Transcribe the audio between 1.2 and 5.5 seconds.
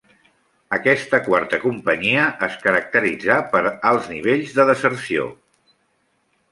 quarta companyia es caracteritzà per alts nivells de deserció.